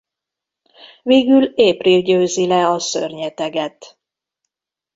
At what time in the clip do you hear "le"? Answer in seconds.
2.47-2.67